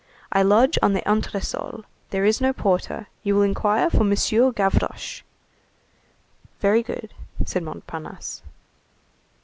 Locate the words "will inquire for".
3.35-4.03